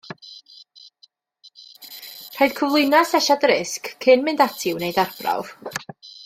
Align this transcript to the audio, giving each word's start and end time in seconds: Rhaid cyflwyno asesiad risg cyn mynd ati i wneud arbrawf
Rhaid 2.37 2.55
cyflwyno 2.61 2.99
asesiad 3.01 3.47
risg 3.53 3.91
cyn 4.07 4.27
mynd 4.29 4.43
ati 4.49 4.73
i 4.73 4.75
wneud 4.79 4.99
arbrawf 5.05 5.55